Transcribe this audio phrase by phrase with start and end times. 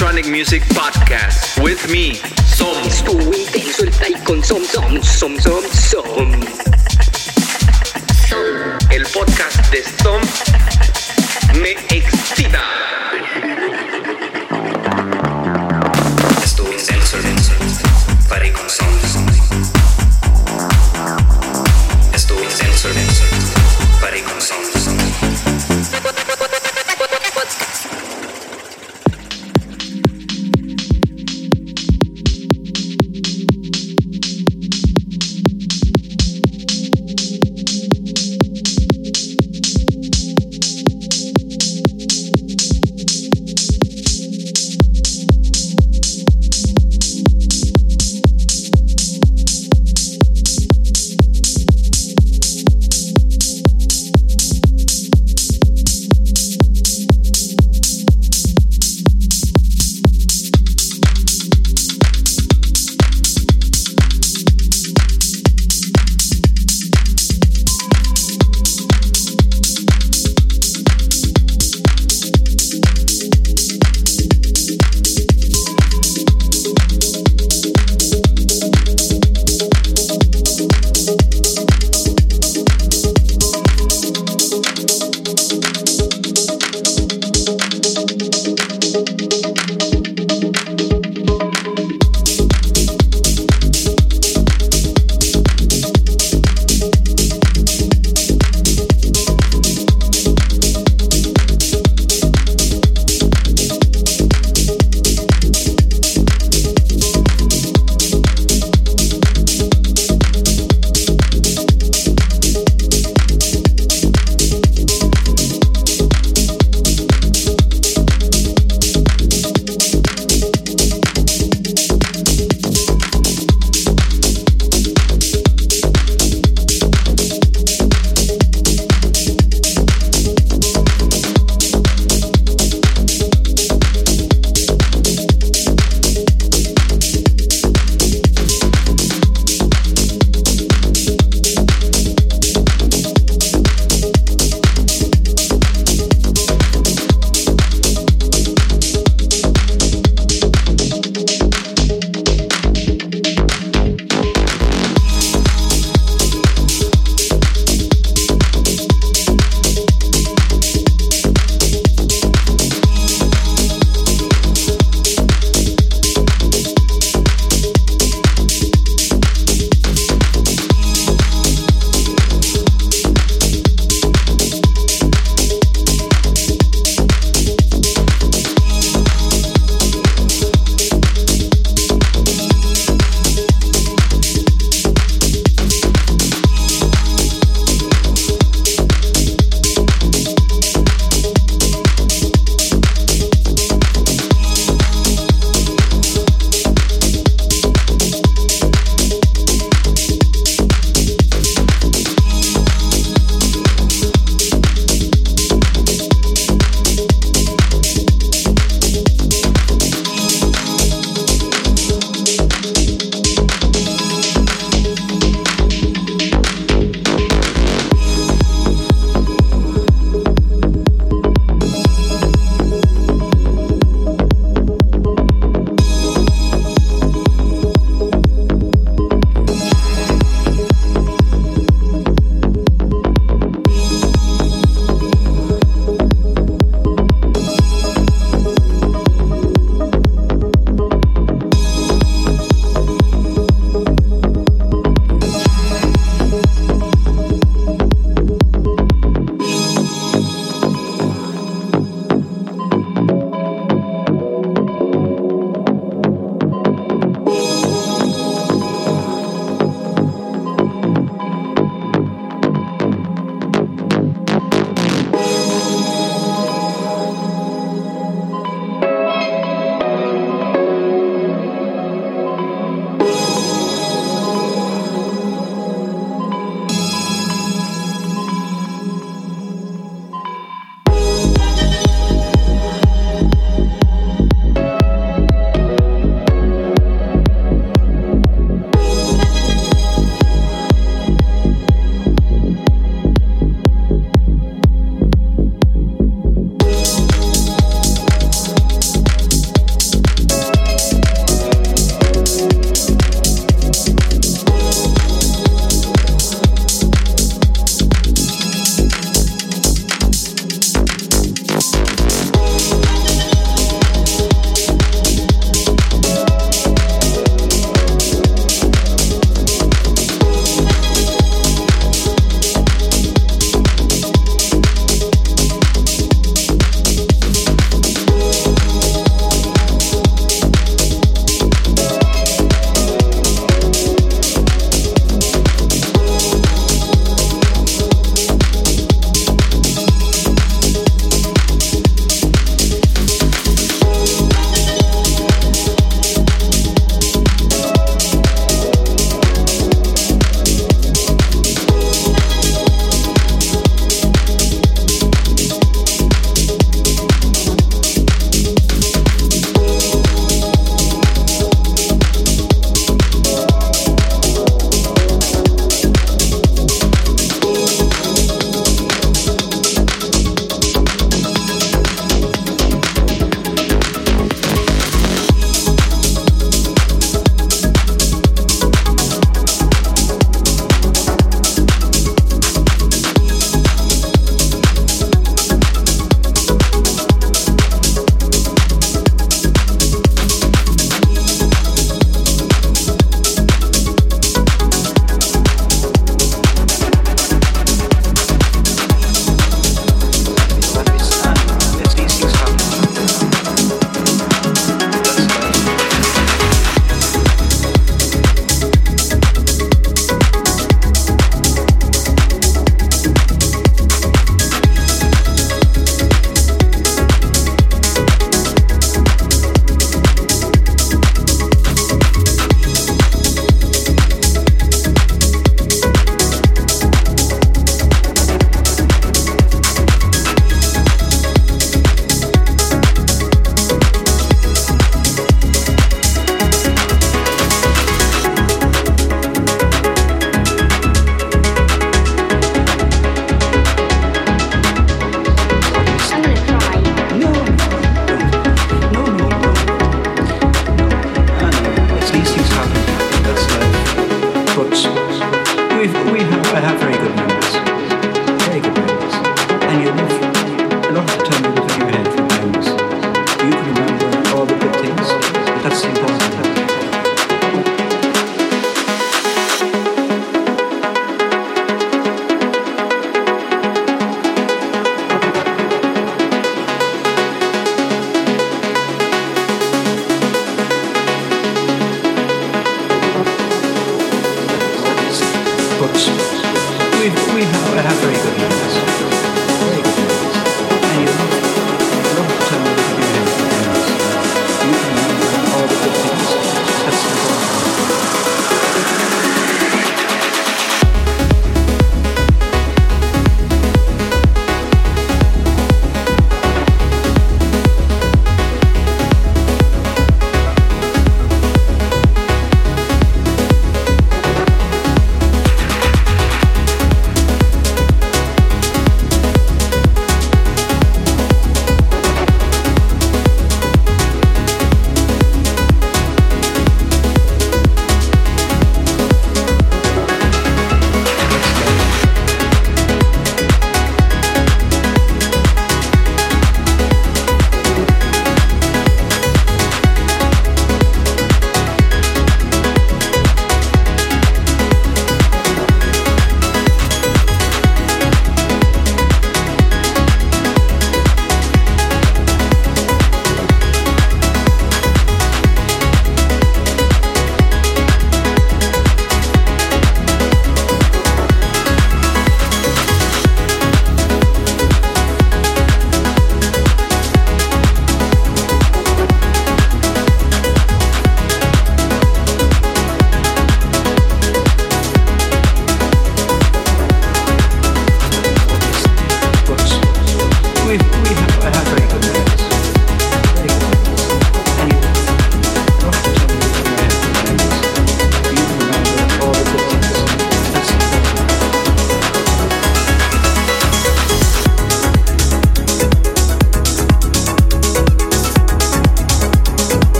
[0.00, 2.14] Electronic Music Podcast with me,
[2.46, 2.86] Som.
[2.86, 6.32] Estuvo intenso el play con Som Som Som Som Som.
[8.92, 10.20] El podcast de Som
[11.60, 12.87] me excita.